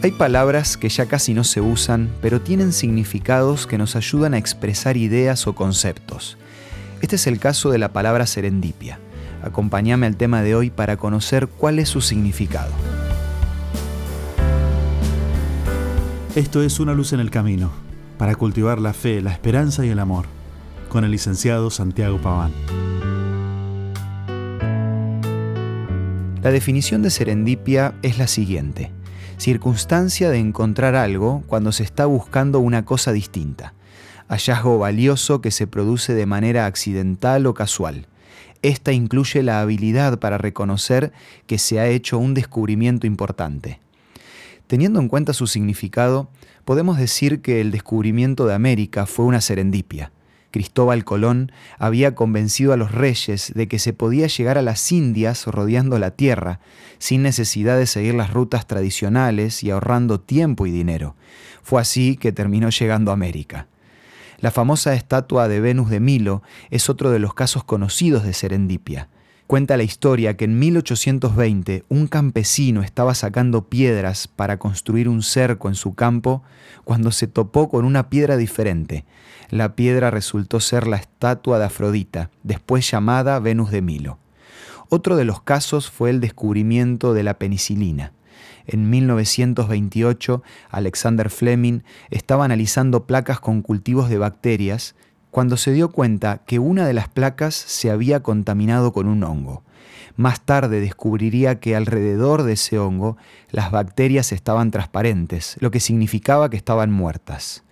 Hay 0.00 0.12
palabras 0.12 0.76
que 0.76 0.88
ya 0.88 1.06
casi 1.06 1.34
no 1.34 1.42
se 1.42 1.60
usan, 1.60 2.08
pero 2.22 2.40
tienen 2.40 2.72
significados 2.72 3.66
que 3.66 3.78
nos 3.78 3.96
ayudan 3.96 4.32
a 4.32 4.38
expresar 4.38 4.96
ideas 4.96 5.48
o 5.48 5.56
conceptos. 5.56 6.38
Este 7.02 7.16
es 7.16 7.26
el 7.26 7.40
caso 7.40 7.70
de 7.70 7.78
la 7.78 7.92
palabra 7.92 8.24
serendipia. 8.28 9.00
Acompáñame 9.42 10.06
al 10.06 10.16
tema 10.16 10.42
de 10.42 10.54
hoy 10.54 10.70
para 10.70 10.96
conocer 10.96 11.48
cuál 11.48 11.80
es 11.80 11.88
su 11.88 12.00
significado. 12.00 12.70
Esto 16.36 16.62
es 16.62 16.78
Una 16.78 16.94
luz 16.94 17.12
en 17.12 17.18
el 17.18 17.32
camino, 17.32 17.72
para 18.18 18.36
cultivar 18.36 18.80
la 18.80 18.92
fe, 18.92 19.20
la 19.20 19.32
esperanza 19.32 19.84
y 19.84 19.88
el 19.88 19.98
amor, 19.98 20.26
con 20.88 21.02
el 21.02 21.10
licenciado 21.10 21.70
Santiago 21.70 22.18
Paván. 22.18 22.52
La 26.40 26.52
definición 26.52 27.02
de 27.02 27.10
serendipia 27.10 27.94
es 28.02 28.18
la 28.18 28.28
siguiente 28.28 28.92
circunstancia 29.38 30.30
de 30.30 30.38
encontrar 30.38 30.96
algo 30.96 31.44
cuando 31.46 31.70
se 31.70 31.84
está 31.84 32.06
buscando 32.06 32.58
una 32.58 32.84
cosa 32.84 33.12
distinta, 33.12 33.72
hallazgo 34.28 34.78
valioso 34.78 35.40
que 35.40 35.52
se 35.52 35.66
produce 35.66 36.12
de 36.12 36.26
manera 36.26 36.66
accidental 36.66 37.46
o 37.46 37.54
casual. 37.54 38.06
Esta 38.62 38.92
incluye 38.92 39.44
la 39.44 39.60
habilidad 39.60 40.18
para 40.18 40.38
reconocer 40.38 41.12
que 41.46 41.58
se 41.58 41.78
ha 41.78 41.86
hecho 41.86 42.18
un 42.18 42.34
descubrimiento 42.34 43.06
importante. 43.06 43.78
Teniendo 44.66 45.00
en 45.00 45.08
cuenta 45.08 45.32
su 45.32 45.46
significado, 45.46 46.28
podemos 46.64 46.98
decir 46.98 47.40
que 47.40 47.60
el 47.60 47.70
descubrimiento 47.70 48.46
de 48.46 48.54
América 48.54 49.06
fue 49.06 49.24
una 49.24 49.40
serendipia. 49.40 50.10
Cristóbal 50.50 51.04
Colón 51.04 51.52
había 51.78 52.14
convencido 52.14 52.72
a 52.72 52.76
los 52.76 52.92
reyes 52.92 53.52
de 53.54 53.68
que 53.68 53.78
se 53.78 53.92
podía 53.92 54.26
llegar 54.26 54.56
a 54.58 54.62
las 54.62 54.90
Indias 54.92 55.46
rodeando 55.46 55.98
la 55.98 56.12
tierra, 56.12 56.60
sin 56.98 57.22
necesidad 57.22 57.76
de 57.76 57.86
seguir 57.86 58.14
las 58.14 58.32
rutas 58.32 58.66
tradicionales 58.66 59.62
y 59.62 59.70
ahorrando 59.70 60.20
tiempo 60.20 60.66
y 60.66 60.70
dinero. 60.70 61.16
Fue 61.62 61.80
así 61.80 62.16
que 62.16 62.32
terminó 62.32 62.70
llegando 62.70 63.10
a 63.10 63.14
América. 63.14 63.66
La 64.38 64.50
famosa 64.50 64.94
estatua 64.94 65.48
de 65.48 65.60
Venus 65.60 65.90
de 65.90 66.00
Milo 66.00 66.42
es 66.70 66.88
otro 66.88 67.10
de 67.10 67.18
los 67.18 67.34
casos 67.34 67.64
conocidos 67.64 68.22
de 68.22 68.32
serendipia. 68.32 69.08
Cuenta 69.48 69.78
la 69.78 69.82
historia 69.82 70.36
que 70.36 70.44
en 70.44 70.58
1820 70.58 71.86
un 71.88 72.06
campesino 72.06 72.82
estaba 72.82 73.14
sacando 73.14 73.70
piedras 73.70 74.28
para 74.28 74.58
construir 74.58 75.08
un 75.08 75.22
cerco 75.22 75.68
en 75.68 75.74
su 75.74 75.94
campo 75.94 76.42
cuando 76.84 77.12
se 77.12 77.28
topó 77.28 77.70
con 77.70 77.86
una 77.86 78.10
piedra 78.10 78.36
diferente. 78.36 79.06
La 79.48 79.74
piedra 79.74 80.10
resultó 80.10 80.60
ser 80.60 80.86
la 80.86 80.98
estatua 80.98 81.58
de 81.58 81.64
Afrodita, 81.64 82.28
después 82.42 82.90
llamada 82.90 83.38
Venus 83.38 83.70
de 83.70 83.80
Milo. 83.80 84.18
Otro 84.90 85.16
de 85.16 85.24
los 85.24 85.40
casos 85.40 85.90
fue 85.90 86.10
el 86.10 86.20
descubrimiento 86.20 87.14
de 87.14 87.22
la 87.22 87.38
penicilina. 87.38 88.12
En 88.66 88.90
1928, 88.90 90.42
Alexander 90.68 91.30
Fleming 91.30 91.80
estaba 92.10 92.44
analizando 92.44 93.06
placas 93.06 93.40
con 93.40 93.62
cultivos 93.62 94.10
de 94.10 94.18
bacterias 94.18 94.94
cuando 95.30 95.56
se 95.56 95.72
dio 95.72 95.90
cuenta 95.90 96.42
que 96.46 96.58
una 96.58 96.86
de 96.86 96.94
las 96.94 97.08
placas 97.08 97.54
se 97.54 97.90
había 97.90 98.22
contaminado 98.22 98.92
con 98.92 99.06
un 99.06 99.22
hongo. 99.24 99.62
Más 100.16 100.40
tarde 100.40 100.80
descubriría 100.80 101.60
que 101.60 101.76
alrededor 101.76 102.42
de 102.42 102.54
ese 102.54 102.78
hongo 102.78 103.16
las 103.50 103.70
bacterias 103.70 104.32
estaban 104.32 104.70
transparentes, 104.70 105.56
lo 105.60 105.70
que 105.70 105.80
significaba 105.80 106.50
que 106.50 106.56
estaban 106.56 106.90
muertas. 106.90 107.62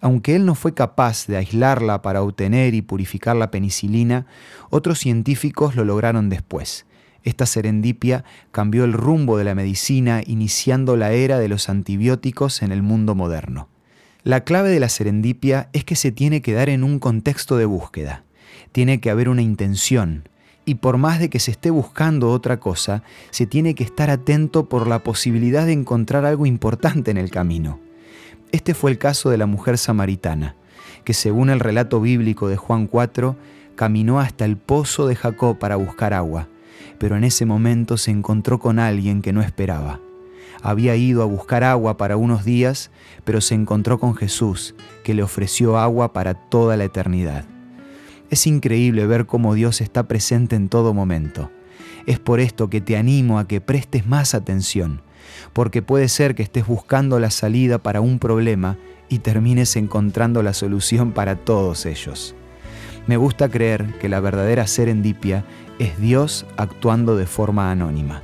Aunque 0.00 0.36
él 0.36 0.44
no 0.44 0.54
fue 0.54 0.74
capaz 0.74 1.26
de 1.26 1.38
aislarla 1.38 2.02
para 2.02 2.22
obtener 2.22 2.74
y 2.74 2.82
purificar 2.82 3.36
la 3.36 3.50
penicilina, 3.50 4.26
otros 4.68 4.98
científicos 4.98 5.76
lo 5.76 5.84
lograron 5.84 6.28
después. 6.28 6.84
Esta 7.22 7.46
serendipia 7.46 8.22
cambió 8.52 8.84
el 8.84 8.92
rumbo 8.92 9.38
de 9.38 9.44
la 9.44 9.54
medicina, 9.54 10.20
iniciando 10.26 10.96
la 10.96 11.12
era 11.12 11.38
de 11.38 11.48
los 11.48 11.70
antibióticos 11.70 12.60
en 12.60 12.70
el 12.70 12.82
mundo 12.82 13.14
moderno. 13.14 13.68
La 14.24 14.42
clave 14.42 14.70
de 14.70 14.80
la 14.80 14.88
serendipia 14.88 15.68
es 15.74 15.84
que 15.84 15.96
se 15.96 16.10
tiene 16.10 16.40
que 16.40 16.54
dar 16.54 16.70
en 16.70 16.82
un 16.82 16.98
contexto 16.98 17.58
de 17.58 17.66
búsqueda. 17.66 18.24
Tiene 18.72 18.98
que 18.98 19.10
haber 19.10 19.28
una 19.28 19.42
intención. 19.42 20.30
Y 20.64 20.76
por 20.76 20.96
más 20.96 21.18
de 21.18 21.28
que 21.28 21.38
se 21.38 21.50
esté 21.50 21.68
buscando 21.68 22.30
otra 22.30 22.58
cosa, 22.58 23.02
se 23.28 23.44
tiene 23.44 23.74
que 23.74 23.84
estar 23.84 24.08
atento 24.08 24.66
por 24.66 24.86
la 24.86 25.02
posibilidad 25.02 25.66
de 25.66 25.72
encontrar 25.72 26.24
algo 26.24 26.46
importante 26.46 27.10
en 27.10 27.18
el 27.18 27.30
camino. 27.30 27.80
Este 28.50 28.72
fue 28.72 28.92
el 28.92 28.96
caso 28.96 29.28
de 29.28 29.36
la 29.36 29.44
mujer 29.44 29.76
samaritana, 29.76 30.56
que 31.04 31.12
según 31.12 31.50
el 31.50 31.60
relato 31.60 32.00
bíblico 32.00 32.48
de 32.48 32.56
Juan 32.56 32.86
4, 32.86 33.36
caminó 33.76 34.20
hasta 34.20 34.46
el 34.46 34.56
pozo 34.56 35.06
de 35.06 35.16
Jacob 35.16 35.58
para 35.58 35.76
buscar 35.76 36.14
agua, 36.14 36.48
pero 36.98 37.18
en 37.18 37.24
ese 37.24 37.44
momento 37.44 37.98
se 37.98 38.10
encontró 38.10 38.58
con 38.58 38.78
alguien 38.78 39.20
que 39.20 39.34
no 39.34 39.42
esperaba 39.42 40.00
había 40.62 40.96
ido 40.96 41.22
a 41.22 41.26
buscar 41.26 41.64
agua 41.64 41.96
para 41.96 42.16
unos 42.16 42.44
días, 42.44 42.90
pero 43.24 43.40
se 43.40 43.54
encontró 43.54 43.98
con 43.98 44.14
Jesús, 44.14 44.74
que 45.02 45.14
le 45.14 45.22
ofreció 45.22 45.78
agua 45.78 46.12
para 46.12 46.34
toda 46.34 46.76
la 46.76 46.84
eternidad. 46.84 47.44
Es 48.30 48.46
increíble 48.46 49.06
ver 49.06 49.26
cómo 49.26 49.54
Dios 49.54 49.80
está 49.80 50.08
presente 50.08 50.56
en 50.56 50.68
todo 50.68 50.94
momento. 50.94 51.50
Es 52.06 52.18
por 52.18 52.40
esto 52.40 52.70
que 52.70 52.80
te 52.80 52.96
animo 52.96 53.38
a 53.38 53.46
que 53.46 53.60
prestes 53.60 54.06
más 54.06 54.34
atención, 54.34 55.02
porque 55.52 55.82
puede 55.82 56.08
ser 56.08 56.34
que 56.34 56.42
estés 56.42 56.66
buscando 56.66 57.18
la 57.18 57.30
salida 57.30 57.78
para 57.78 58.00
un 58.00 58.18
problema 58.18 58.76
y 59.08 59.18
termines 59.18 59.76
encontrando 59.76 60.42
la 60.42 60.54
solución 60.54 61.12
para 61.12 61.36
todos 61.36 61.86
ellos. 61.86 62.34
Me 63.06 63.16
gusta 63.16 63.50
creer 63.50 63.98
que 63.98 64.08
la 64.08 64.20
verdadera 64.20 64.66
serendipia 64.66 65.44
es 65.78 65.98
Dios 65.98 66.46
actuando 66.56 67.16
de 67.16 67.26
forma 67.26 67.70
anónima. 67.70 68.22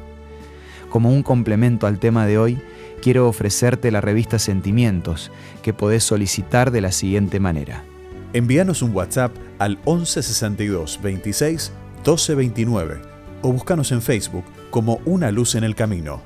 Como 0.90 1.10
un 1.10 1.22
complemento 1.22 1.86
al 1.86 2.00
tema 2.00 2.26
de 2.26 2.36
hoy, 2.36 2.58
quiero 3.00 3.28
ofrecerte 3.28 3.92
la 3.92 4.00
revista 4.00 4.38
Sentimientos, 4.38 5.30
que 5.62 5.72
podés 5.72 6.02
solicitar 6.02 6.72
de 6.72 6.80
la 6.80 6.90
siguiente 6.90 7.38
manera. 7.40 7.84
Envíanos 8.32 8.82
un 8.82 8.94
WhatsApp 8.94 9.34
al 9.58 9.76
1162 9.86 11.00
26 11.00 11.72
1229 11.98 13.00
o 13.42 13.52
búscanos 13.52 13.92
en 13.92 14.02
Facebook 14.02 14.44
como 14.70 15.00
Una 15.04 15.30
Luz 15.30 15.54
en 15.54 15.64
el 15.64 15.74
Camino. 15.74 16.22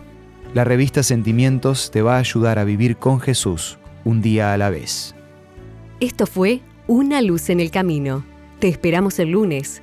La 0.54 0.64
revista 0.64 1.02
Sentimientos 1.02 1.90
te 1.90 2.02
va 2.02 2.16
a 2.16 2.20
ayudar 2.20 2.58
a 2.58 2.64
vivir 2.64 2.96
con 2.96 3.20
Jesús 3.20 3.78
un 4.04 4.22
día 4.22 4.52
a 4.52 4.58
la 4.58 4.70
vez. 4.70 5.14
Esto 6.00 6.26
fue 6.26 6.60
Una 6.86 7.20
Luz 7.22 7.50
en 7.50 7.60
el 7.60 7.70
Camino. 7.70 8.24
Te 8.60 8.68
esperamos 8.68 9.18
el 9.18 9.30
lunes 9.30 9.82